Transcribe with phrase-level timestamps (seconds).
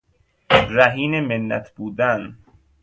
[0.69, 2.37] رهین منت بودن